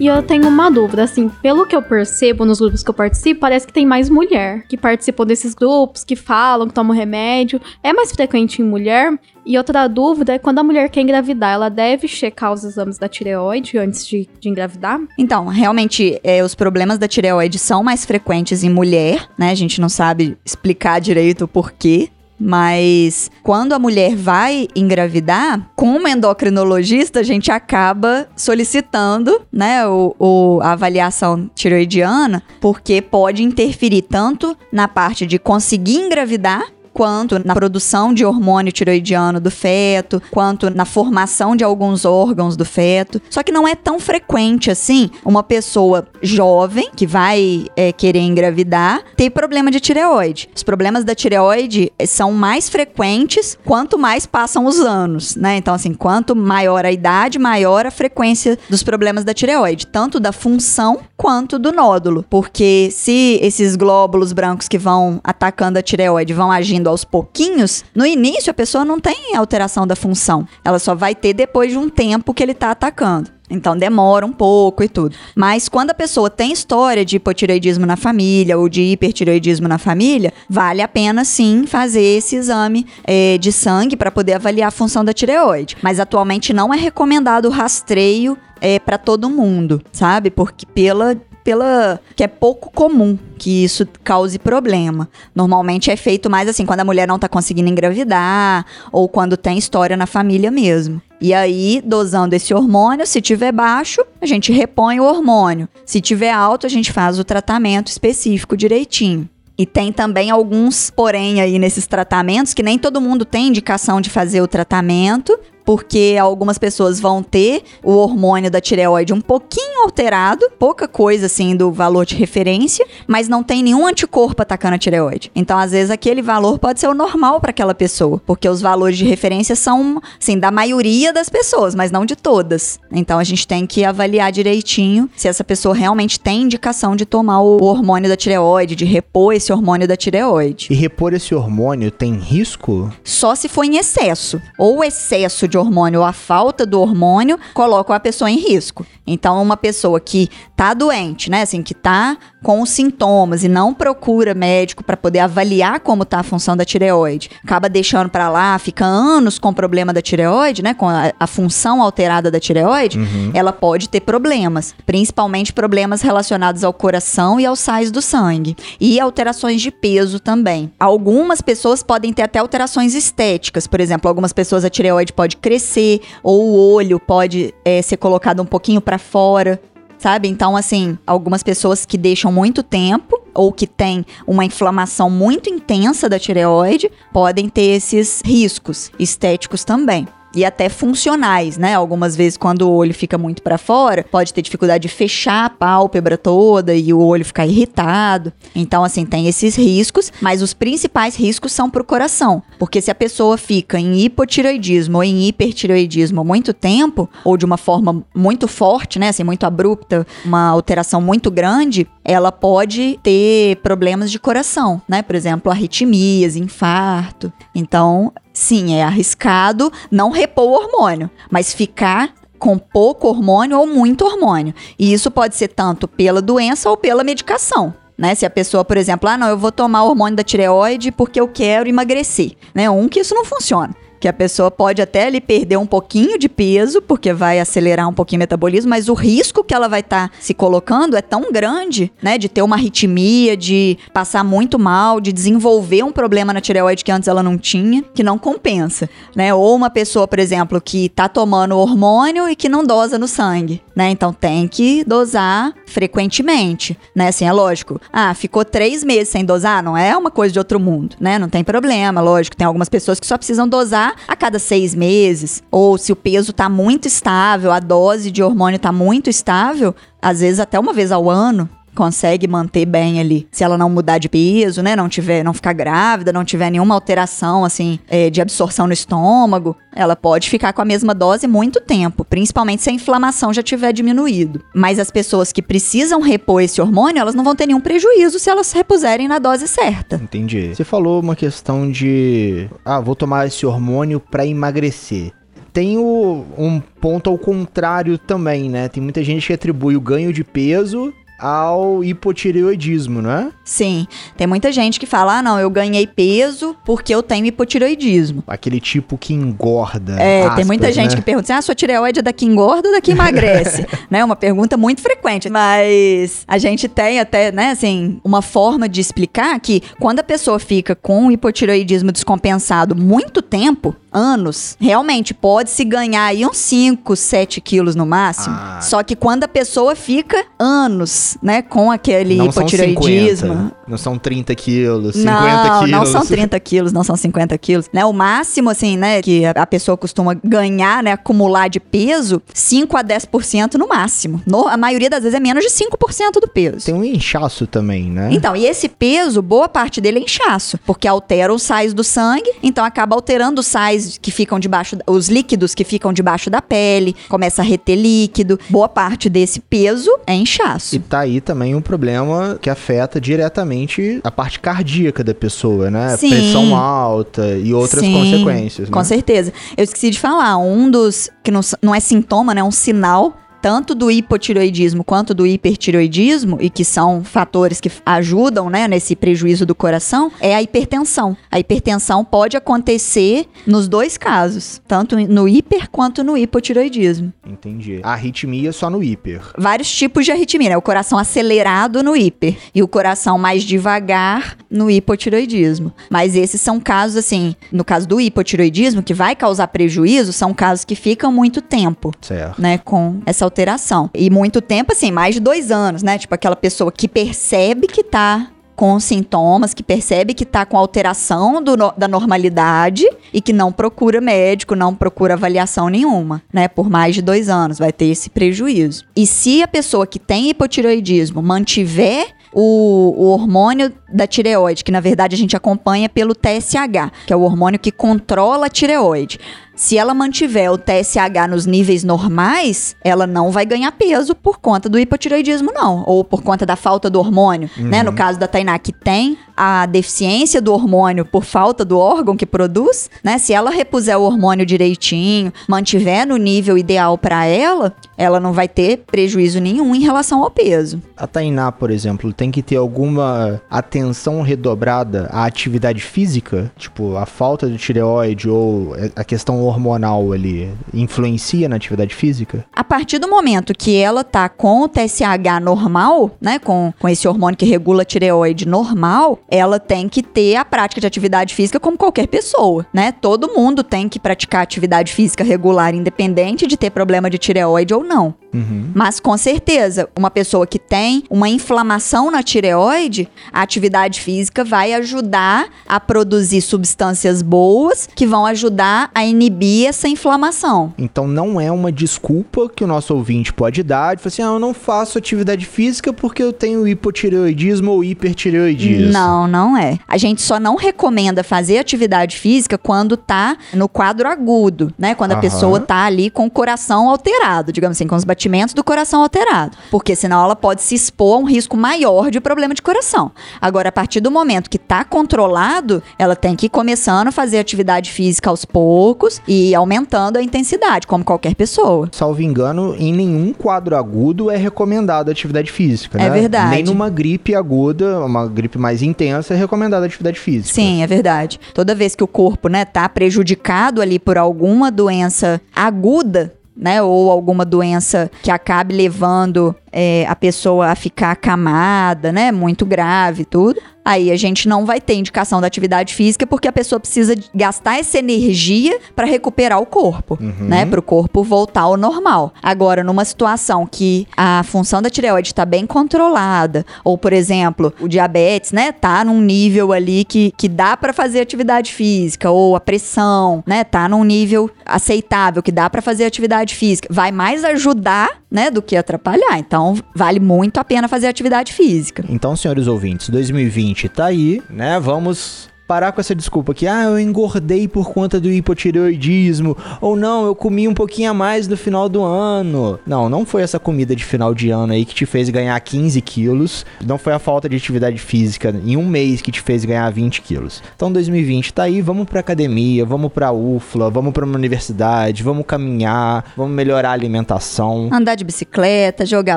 [0.00, 3.40] E eu tenho uma dúvida, assim, pelo que eu percebo nos grupos que eu participo,
[3.40, 7.60] parece que tem mais mulher que participam desses grupos, que falam, que tomam remédio.
[7.82, 9.18] É mais frequente em mulher.
[9.44, 13.08] E outra dúvida é quando a mulher quer engravidar, ela deve checar os exames da
[13.08, 15.00] tireoide antes de, de engravidar?
[15.18, 19.50] Então, realmente, é, os problemas da tireoide são mais frequentes em mulher, né?
[19.50, 26.06] A gente não sabe explicar direito o porquê, mas quando a mulher vai engravidar, como
[26.06, 34.56] endocrinologista, a gente acaba solicitando, né, o, o, a avaliação tiroidiana, porque pode interferir tanto
[34.72, 40.84] na parte de conseguir engravidar quanto na produção de hormônio tiroidiano do feto, quanto na
[40.84, 43.20] formação de alguns órgãos do feto.
[43.30, 49.02] Só que não é tão frequente assim uma pessoa jovem que vai é, querer engravidar
[49.16, 50.48] ter problema de tireoide.
[50.54, 55.56] Os problemas da tireoide são mais frequentes quanto mais passam os anos, né?
[55.56, 60.32] Então, assim, quanto maior a idade, maior a frequência dos problemas da tireoide, tanto da
[60.32, 62.24] função quanto do nódulo.
[62.28, 68.06] Porque se esses glóbulos brancos que vão atacando a tireoide vão agindo aos pouquinhos, no
[68.06, 70.46] início a pessoa não tem alteração da função.
[70.64, 73.38] Ela só vai ter depois de um tempo que ele está atacando.
[73.50, 75.16] Então demora um pouco e tudo.
[75.34, 80.32] Mas quando a pessoa tem história de hipotireoidismo na família ou de hipertireoidismo na família,
[80.48, 85.04] vale a pena sim fazer esse exame é, de sangue para poder avaliar a função
[85.04, 85.76] da tireoide.
[85.82, 90.30] Mas atualmente não é recomendado o rastreio é, para todo mundo, sabe?
[90.30, 91.16] Porque pela
[91.48, 95.08] pela que é pouco comum que isso cause problema.
[95.34, 99.56] Normalmente é feito mais assim quando a mulher não está conseguindo engravidar ou quando tem
[99.56, 101.00] história na família mesmo.
[101.18, 105.70] E aí, dosando esse hormônio, se tiver baixo, a gente repõe o hormônio.
[105.86, 109.26] Se tiver alto, a gente faz o tratamento específico direitinho.
[109.56, 114.10] E tem também alguns, porém, aí nesses tratamentos, que nem todo mundo tem indicação de
[114.10, 115.36] fazer o tratamento,
[115.68, 121.54] porque algumas pessoas vão ter o hormônio da tireoide um pouquinho alterado, pouca coisa assim
[121.54, 125.30] do valor de referência, mas não tem nenhum anticorpo atacando a tireoide.
[125.34, 128.96] Então, às vezes, aquele valor pode ser o normal para aquela pessoa, porque os valores
[128.96, 132.80] de referência são, assim, da maioria das pessoas, mas não de todas.
[132.90, 137.42] Então, a gente tem que avaliar direitinho se essa pessoa realmente tem indicação de tomar
[137.42, 140.68] o hormônio da tireoide, de repor esse hormônio da tireoide.
[140.70, 142.90] E repor esse hormônio tem risco?
[143.04, 144.40] Só se for em excesso.
[144.56, 148.86] Ou excesso de hormônio ou a falta do hormônio colocam a pessoa em risco.
[149.06, 153.74] Então, uma pessoa que tá doente, né, assim, que tá com os sintomas e não
[153.74, 158.58] procura médico para poder avaliar como tá a função da tireoide, acaba deixando para lá,
[158.58, 163.30] fica anos com problema da tireoide, né, com a, a função alterada da tireoide, uhum.
[163.34, 169.00] ela pode ter problemas, principalmente problemas relacionados ao coração e aos sais do sangue e
[169.00, 170.72] alterações de peso também.
[170.78, 176.00] Algumas pessoas podem ter até alterações estéticas, por exemplo, algumas pessoas a tireoide pode crescer
[176.22, 179.60] ou o olho pode é, ser colocado um pouquinho para fora
[179.98, 180.28] sabe?
[180.28, 186.08] Então, assim, algumas pessoas que deixam muito tempo ou que têm uma inflamação muito intensa
[186.08, 190.06] da tireoide podem ter esses riscos estéticos também.
[190.38, 191.74] E até funcionais, né?
[191.74, 195.50] Algumas vezes quando o olho fica muito para fora, pode ter dificuldade de fechar a
[195.50, 198.32] pálpebra toda e o olho ficar irritado.
[198.54, 202.94] Então, assim, tem esses riscos, mas os principais riscos são pro coração, porque se a
[202.94, 208.98] pessoa fica em hipotiroidismo ou em hipertiroidismo muito tempo, ou de uma forma muito forte,
[208.98, 215.02] né, assim, muito abrupta, uma alteração muito grande, ela pode ter problemas de coração, né?
[215.02, 217.32] Por exemplo, arritmias, infarto.
[217.54, 224.04] Então, sim, é arriscado não repor o hormônio, mas ficar com pouco hormônio ou muito
[224.04, 224.54] hormônio.
[224.78, 227.74] E isso pode ser tanto pela doença ou pela medicação.
[227.96, 228.14] Né?
[228.14, 231.20] Se a pessoa, por exemplo, ah, não, eu vou tomar o hormônio da tireoide porque
[231.20, 232.32] eu quero emagrecer.
[232.54, 232.70] Né?
[232.70, 236.28] Um, que isso não funciona que a pessoa pode até ali perder um pouquinho de
[236.28, 240.08] peso, porque vai acelerar um pouquinho o metabolismo, mas o risco que ela vai estar
[240.08, 245.00] tá se colocando é tão grande, né, de ter uma arritmia, de passar muito mal,
[245.00, 249.32] de desenvolver um problema na tireoide que antes ela não tinha, que não compensa, né?
[249.34, 253.62] Ou uma pessoa, por exemplo, que tá tomando hormônio e que não dosa no sangue,
[253.74, 253.90] né?
[253.90, 257.08] Então tem que dosar frequentemente, né?
[257.08, 257.80] Assim, é lógico.
[257.92, 261.18] Ah, ficou três meses sem dosar, não é uma coisa de outro mundo, né?
[261.18, 262.36] Não tem problema, lógico.
[262.36, 266.30] Tem algumas pessoas que só precisam dosar a cada seis meses, ou se o peso
[266.30, 270.92] está muito estável, a dose de hormônio está muito estável, às vezes até uma vez
[270.92, 273.28] ao ano, consegue manter bem ali.
[273.30, 274.74] Se ela não mudar de peso, né?
[274.74, 279.56] Não tiver, não ficar grávida, não tiver nenhuma alteração, assim, é, de absorção no estômago,
[279.72, 283.72] ela pode ficar com a mesma dose muito tempo, principalmente se a inflamação já tiver
[283.72, 284.42] diminuído.
[284.52, 288.28] Mas as pessoas que precisam repor esse hormônio, elas não vão ter nenhum prejuízo se
[288.28, 289.94] elas repuserem na dose certa.
[290.02, 290.52] Entendi.
[290.52, 295.12] Você falou uma questão de, ah, vou tomar esse hormônio para emagrecer
[295.50, 298.68] tem o, um ponto ao contrário também, né?
[298.68, 303.30] Tem muita gente que atribui o ganho de peso ao hipotireoidismo, não é?
[303.44, 303.86] Sim.
[304.16, 308.22] Tem muita gente que fala: ah, não, eu ganhei peso porque eu tenho hipotireoidismo.
[308.26, 310.00] Aquele tipo que engorda.
[310.00, 310.96] É, aspas, tem muita gente né?
[310.96, 313.66] que pergunta assim: ah, sua tireoide é da que engorda ou da que emagrece?
[313.90, 314.04] né?
[314.04, 315.28] Uma pergunta muito frequente.
[315.28, 320.38] Mas a gente tem até, né, assim, uma forma de explicar que quando a pessoa
[320.38, 327.40] fica com hipotireoidismo descompensado muito tempo, anos, realmente pode se ganhar aí uns 5, 7
[327.40, 328.36] quilos no máximo.
[328.38, 328.60] Ah.
[328.60, 333.34] Só que quando a pessoa fica anos, né, com aquele não hipotireoidismo.
[333.34, 335.70] São não são 30 quilos, 50 não, quilos.
[335.70, 337.68] Não, são 30 quilos, não são 50 quilos.
[337.72, 342.76] Né, o máximo, assim, né, que a pessoa costuma ganhar, né, acumular de peso, 5
[342.76, 344.22] a 10% no máximo.
[344.26, 346.66] No, a maioria das vezes é menos de 5% do peso.
[346.66, 348.08] Tem um inchaço também, né?
[348.10, 352.30] Então, e esse peso, boa parte dele é inchaço, porque altera os sais do sangue,
[352.42, 356.96] então acaba alterando os sais que ficam debaixo, os líquidos que ficam debaixo da pele,
[357.08, 358.38] começa a reter líquido.
[358.48, 360.76] Boa parte desse peso é inchaço.
[360.76, 365.96] E tá aí também um problema que afeta diretamente a parte cardíaca da pessoa, né?
[365.96, 366.10] Sim.
[366.10, 368.68] Pressão alta e outras Sim, consequências.
[368.68, 368.72] Né?
[368.72, 369.32] Com certeza.
[369.56, 372.40] Eu esqueci de falar, um dos que não, não é sintoma, né?
[372.40, 378.50] É um sinal tanto do hipotiroidismo quanto do hipertiroidismo, e que são fatores que ajudam
[378.50, 381.16] né, nesse prejuízo do coração, é a hipertensão.
[381.30, 387.12] A hipertensão pode acontecer nos dois casos, tanto no hiper quanto no hipotiroidismo.
[387.26, 387.80] Entendi.
[387.82, 389.20] A arritmia só no hiper.
[389.36, 390.56] Vários tipos de arritmia, né?
[390.56, 395.72] O coração acelerado no hiper e o coração mais devagar no hipotiroidismo.
[395.90, 400.64] Mas esses são casos, assim, no caso do hipotiroidismo, que vai causar prejuízo, são casos
[400.64, 401.92] que ficam muito tempo.
[402.00, 402.40] Certo.
[402.40, 403.90] Né, com essa alteração.
[403.94, 405.98] E muito tempo, assim, mais de dois anos, né?
[405.98, 411.40] Tipo aquela pessoa que percebe que tá com sintomas, que percebe que está com alteração
[411.40, 416.48] do, da normalidade e que não procura médico, não procura avaliação nenhuma, né?
[416.48, 418.84] Por mais de dois anos, vai ter esse prejuízo.
[418.96, 424.80] E se a pessoa que tem hipotiroidismo mantiver o, o, hormônio da tireoide, que na
[424.80, 429.18] verdade a gente acompanha pelo TSH, que é o hormônio que controla a tireoide.
[429.58, 434.68] Se ela mantiver o TSH nos níveis normais, ela não vai ganhar peso por conta
[434.68, 435.82] do hipotireoidismo, não.
[435.84, 437.50] Ou por conta da falta do hormônio.
[437.58, 437.66] Uhum.
[437.66, 437.82] Né?
[437.82, 442.26] No caso da Tainá, que tem a deficiência do hormônio por falta do órgão que
[442.26, 443.18] produz, né?
[443.18, 448.48] Se ela repuser o hormônio direitinho, mantiver no nível ideal para ela, ela não vai
[448.48, 450.80] ter prejuízo nenhum em relação ao peso.
[450.96, 456.50] A Tainá, por exemplo, tem que ter alguma atenção redobrada à atividade física?
[456.56, 462.44] Tipo, a falta de tireoide ou a questão hormonal ali influencia na atividade física?
[462.52, 467.08] A partir do momento que ela tá com o TSH normal, né, com, com esse
[467.08, 471.58] hormônio que regula a tireoide normal, ela tem que ter a prática de atividade física
[471.58, 472.92] como qualquer pessoa, né?
[472.92, 477.82] Todo mundo tem que praticar atividade física regular, independente de ter problema de tireoide ou
[477.84, 478.14] não.
[478.32, 478.70] Uhum.
[478.74, 484.74] Mas com certeza, uma pessoa que tem uma inflamação na tireoide, a atividade física vai
[484.74, 490.74] ajudar a produzir substâncias boas que vão ajudar a inibir inibir essa inflamação.
[490.76, 494.26] Então não é uma desculpa que o nosso ouvinte pode dar de falar assim, ah,
[494.26, 498.92] eu não faço atividade física porque eu tenho hipotireoidismo ou hipertireoidismo.
[498.92, 499.78] Não, não é.
[499.86, 504.94] A gente só não recomenda fazer atividade física quando tá no quadro agudo, né?
[504.94, 505.20] Quando a Aham.
[505.20, 509.56] pessoa tá ali com o coração alterado, digamos assim, com os batimentos do coração alterado.
[509.70, 513.12] Porque senão ela pode se expor a um risco maior de problema de coração.
[513.40, 517.38] Agora, a partir do momento que tá controlado, ela tem que ir começando a fazer
[517.38, 521.88] atividade física aos poucos e aumentando a intensidade, como qualquer pessoa.
[521.92, 526.10] Salvo engano, em nenhum quadro agudo é recomendado atividade física, É né?
[526.10, 526.50] verdade.
[526.50, 530.54] Nem numa gripe aguda, uma gripe mais intensa, é recomendada atividade física.
[530.54, 531.38] Sim, é verdade.
[531.52, 537.10] Toda vez que o corpo, né, tá prejudicado ali por alguma doença aguda, né, ou
[537.10, 543.24] alguma doença que acabe levando é, a pessoa a ficar acamada, né, muito grave e
[543.24, 547.14] tudo, aí a gente não vai ter indicação da atividade física porque a pessoa precisa
[547.34, 552.34] gastar essa energia para recuperar o corpo, né, para o corpo voltar ao normal.
[552.42, 557.88] Agora, numa situação que a função da tireoide está bem controlada, ou por exemplo, o
[557.88, 562.60] diabetes, né, tá num nível ali que, que dá para fazer atividade física, ou a
[562.60, 568.20] pressão, né, tá num nível aceitável que dá para fazer atividade física, vai mais ajudar,
[568.30, 569.38] né, do que atrapalhar.
[569.38, 572.04] Então, vale muito a pena fazer atividade física.
[572.10, 574.80] Então, senhores ouvintes, 2020 tá aí, né?
[574.80, 580.24] Vamos parar com essa desculpa que, ah, eu engordei por conta do hipotireoidismo, ou não,
[580.24, 582.80] eu comi um pouquinho a mais no final do ano.
[582.86, 586.00] Não, não foi essa comida de final de ano aí que te fez ganhar 15
[586.00, 589.90] quilos, não foi a falta de atividade física em um mês que te fez ganhar
[589.90, 590.62] 20 quilos.
[590.74, 595.44] Então, 2020 tá aí, vamos pra academia, vamos pra UFLA, vamos pra uma universidade, vamos
[595.44, 597.90] caminhar, vamos melhorar a alimentação.
[597.92, 599.36] Andar de bicicleta, jogar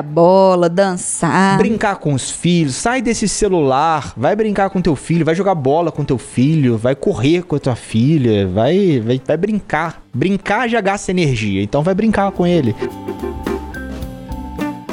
[0.00, 1.58] bola, dançar.
[1.58, 5.92] Brincar com os filhos, sai desse celular, vai brincar com teu filho, vai jogar bola
[5.92, 10.02] com teu filho, vai correr com a tua filha, vai, vai, vai brincar.
[10.14, 12.74] Brincar já gasta energia, então vai brincar com ele.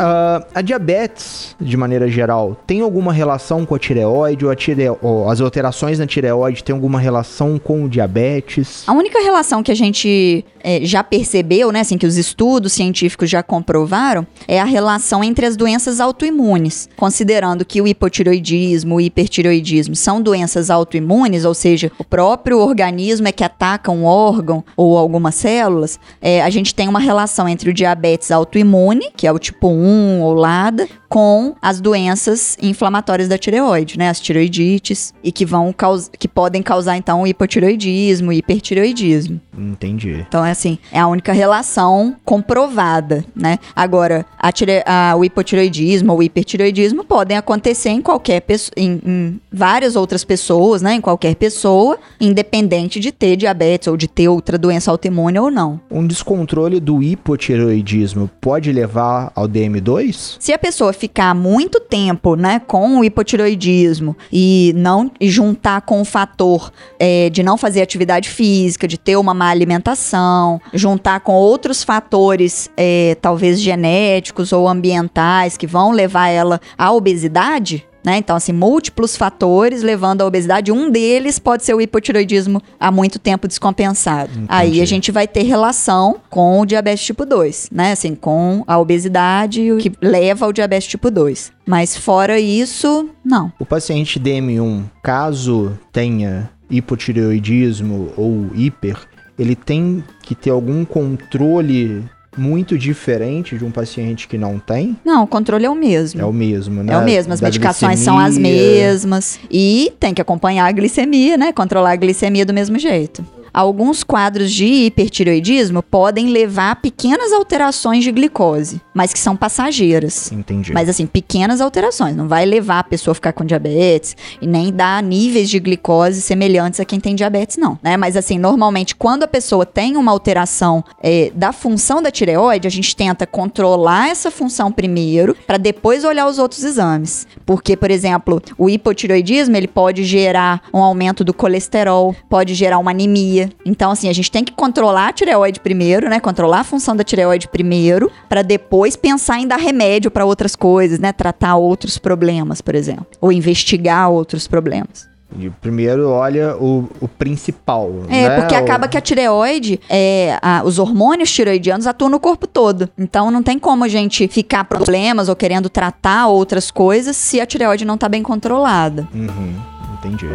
[0.02, 4.90] Ah, a diabetes, de maneira geral, tem alguma relação com a tireoide ou, a tire...
[5.02, 8.86] ou as alterações na tireoide têm alguma relação com o diabetes?
[8.88, 13.30] A única relação que a gente é, já percebeu, né, assim, que os estudos científicos
[13.30, 19.96] já comprovaram, é a relação entre as doenças autoimunes, considerando que o hipotiroidismo, o hipertiroidismo
[19.96, 25.36] são doenças autoimunes, ou seja, o próprio organismo é que ataca um órgão ou algumas
[25.36, 29.68] células, é, a gente tem uma relação entre o diabetes autoimune, que é o tipo
[29.70, 35.74] 1 ou LADA, com as doenças inflamatórias da tireoide, né, as tiroidites, e que vão
[36.18, 39.42] que podem causar então o hipotiroidismo, o hipertiroidismo.
[39.58, 40.26] Entendi.
[40.28, 43.58] Então, é assim, é a única relação comprovada, né?
[43.76, 49.02] Agora, a tire- a- o hipotiroidismo ou o hipertiroidismo podem acontecer em qualquer pessoa, em,
[49.06, 50.94] em várias outras pessoas, né?
[50.96, 55.80] Em qualquer pessoa, independente de ter diabetes ou de ter outra doença autoimune ou não.
[55.92, 60.36] Um descontrole do hipotireoidismo pode levar ao DM2?
[60.40, 66.02] Se a pessoa ficar muito tempo, né, com o hipotiroidismo e não e juntar com
[66.02, 70.39] o fator é, de não fazer atividade física, de ter uma má alimentação,
[70.74, 77.86] juntar com outros fatores, é, talvez genéticos ou ambientais, que vão levar ela à obesidade.
[78.04, 78.18] Né?
[78.18, 80.72] Então, assim, múltiplos fatores levando à obesidade.
[80.72, 84.32] Um deles pode ser o hipotiroidismo há muito tempo descompensado.
[84.48, 84.82] Aí Entendi.
[84.82, 87.92] a gente vai ter relação com o diabetes tipo 2, né?
[87.92, 91.52] Assim, com a obesidade que leva ao diabetes tipo 2.
[91.66, 93.52] Mas fora isso, não.
[93.60, 98.98] O paciente DM1, caso tenha hipotireoidismo ou hiper,
[99.40, 102.04] ele tem que ter algum controle
[102.38, 104.96] muito diferente de um paciente que não tem?
[105.04, 106.22] Não, o controle é o mesmo.
[106.22, 106.94] É o mesmo, né?
[106.94, 108.62] É o mesmo, as Da medicações são as glicemia.
[108.62, 109.40] mesmas.
[109.50, 111.52] E tem que acompanhar a glicemia, né?
[111.52, 113.26] Controlar a glicemia do mesmo jeito.
[113.60, 120.32] Alguns quadros de hipertiroidismo podem levar a pequenas alterações de glicose, mas que são passageiras.
[120.32, 120.72] Entendi.
[120.72, 122.16] Mas assim, pequenas alterações.
[122.16, 126.22] Não vai levar a pessoa a ficar com diabetes e nem dar níveis de glicose
[126.22, 127.78] semelhantes a quem tem diabetes, não.
[127.84, 127.98] Né?
[127.98, 132.72] Mas assim, normalmente, quando a pessoa tem uma alteração é, da função da tireoide, a
[132.72, 137.28] gente tenta controlar essa função primeiro, para depois olhar os outros exames.
[137.46, 142.92] Porque, por exemplo, o hipotiroidismo ele pode gerar um aumento do colesterol, pode gerar uma
[142.92, 143.49] anemia.
[143.66, 146.20] Então, assim, a gente tem que controlar a tireoide primeiro, né?
[146.20, 151.00] Controlar a função da tireoide primeiro, para depois pensar em dar remédio para outras coisas,
[151.00, 151.12] né?
[151.12, 155.08] Tratar outros problemas, por exemplo, ou investigar outros problemas.
[155.38, 157.92] E primeiro olha o, o principal.
[158.10, 158.36] É, né?
[158.42, 162.90] porque O- acaba que a tireoide, é, a- os hormônios tireoidianos atuam no corpo todo.
[162.98, 167.46] Então não tem como a gente ficar problemas ou querendo tratar outras coisas se a
[167.46, 169.08] tireoide não tá bem controlada.
[169.14, 169.54] Uhum,
[170.00, 170.26] entendi.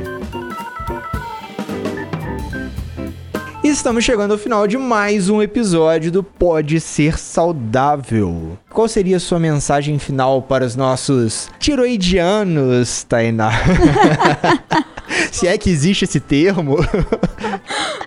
[3.69, 8.59] Estamos chegando ao final de mais um episódio do Pode Ser Saudável.
[8.71, 13.51] Qual seria a sua mensagem final para os nossos tiroidianos, Tainá?
[15.33, 16.77] Se é que existe esse termo.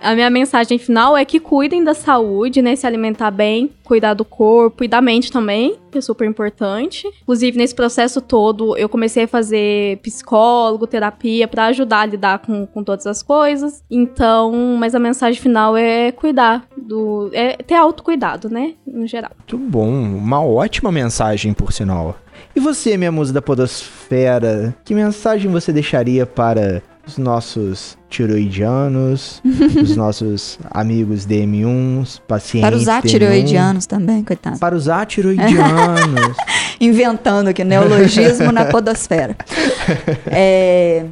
[0.02, 2.76] A minha mensagem final é que cuidem da saúde, né?
[2.76, 7.08] Se alimentar bem, cuidar do corpo e da mente também, que é super importante.
[7.22, 12.66] Inclusive, nesse processo todo, eu comecei a fazer psicólogo, terapia, para ajudar a lidar com,
[12.66, 13.84] com todas as coisas.
[13.90, 17.30] Então, mas a mensagem final é cuidar do.
[17.34, 18.76] É ter autocuidado, né?
[18.88, 19.32] Em geral.
[19.38, 19.90] Muito bom.
[19.90, 22.18] Uma ótima mensagem, por sinal.
[22.56, 29.42] E você, minha musa da podosfera, que mensagem você deixaria para os nossos tiroidianos,
[29.82, 34.60] os nossos amigos DM1s, pacientes Para os DM1, atiroidianos também, coitado.
[34.60, 36.38] Para os atiroidianos.
[36.80, 39.36] Inventando aqui neologismo na podosfera.
[40.30, 41.06] É,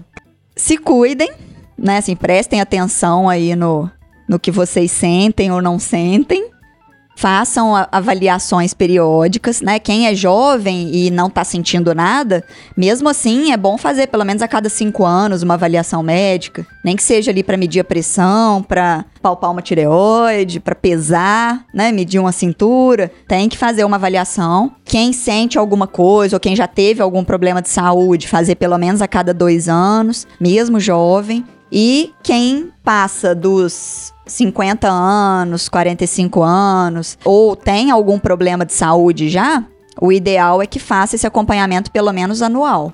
[0.55, 1.31] se cuidem,
[1.77, 1.97] né?
[1.97, 3.89] Assim, prestem atenção aí no,
[4.27, 6.49] no que vocês sentem ou não sentem.
[7.15, 9.79] Façam avaliações periódicas, né?
[9.79, 12.43] Quem é jovem e não tá sentindo nada,
[12.75, 16.65] mesmo assim é bom fazer pelo menos a cada cinco anos uma avaliação médica.
[16.83, 21.91] Nem que seja ali para medir a pressão, para palpar uma tireoide, para pesar, né?
[21.91, 23.11] Medir uma cintura.
[23.27, 24.73] Tem que fazer uma avaliação.
[24.83, 29.01] Quem sente alguma coisa ou quem já teve algum problema de saúde, fazer pelo menos
[29.01, 31.45] a cada dois anos, mesmo jovem.
[31.71, 39.63] E quem passa dos 50 anos, 45 anos, ou tem algum problema de saúde já,
[39.99, 42.93] o ideal é que faça esse acompanhamento pelo menos anual.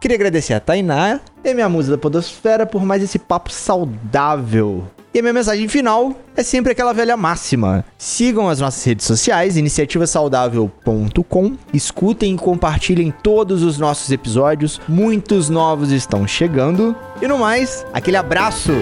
[0.00, 4.84] Queria agradecer a Tainá e minha musa da podosfera por mais esse papo saudável.
[5.14, 7.84] E a minha mensagem final é sempre aquela velha máxima.
[7.98, 11.56] Sigam as nossas redes sociais, iniciativasaudável.com.
[11.74, 14.80] Escutem e compartilhem todos os nossos episódios.
[14.88, 16.96] Muitos novos estão chegando.
[17.20, 18.72] E no mais, aquele abraço